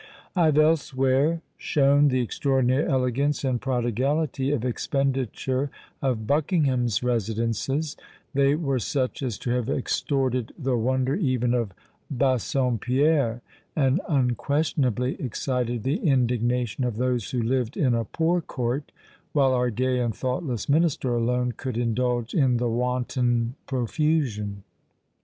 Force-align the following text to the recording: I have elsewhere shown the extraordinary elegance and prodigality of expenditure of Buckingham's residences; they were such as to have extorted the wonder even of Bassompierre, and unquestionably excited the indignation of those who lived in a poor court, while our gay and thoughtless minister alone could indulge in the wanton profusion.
I 0.35 0.45
have 0.45 0.57
elsewhere 0.57 1.43
shown 1.57 2.07
the 2.07 2.21
extraordinary 2.23 2.87
elegance 2.87 3.43
and 3.43 3.61
prodigality 3.61 4.49
of 4.49 4.65
expenditure 4.65 5.69
of 6.01 6.25
Buckingham's 6.25 7.03
residences; 7.03 7.95
they 8.33 8.55
were 8.55 8.79
such 8.79 9.21
as 9.21 9.37
to 9.37 9.51
have 9.51 9.69
extorted 9.69 10.53
the 10.57 10.75
wonder 10.75 11.13
even 11.13 11.53
of 11.53 11.71
Bassompierre, 12.09 13.43
and 13.75 14.01
unquestionably 14.09 15.21
excited 15.21 15.83
the 15.83 15.97
indignation 15.97 16.83
of 16.83 16.97
those 16.97 17.29
who 17.29 17.39
lived 17.39 17.77
in 17.77 17.93
a 17.93 18.03
poor 18.05 18.41
court, 18.41 18.91
while 19.33 19.53
our 19.53 19.69
gay 19.69 19.99
and 19.99 20.15
thoughtless 20.15 20.67
minister 20.67 21.13
alone 21.13 21.51
could 21.51 21.77
indulge 21.77 22.33
in 22.33 22.57
the 22.57 22.69
wanton 22.71 23.53
profusion. 23.67 24.63